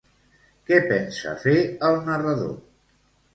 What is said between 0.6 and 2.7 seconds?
Què pensa fer el narrador?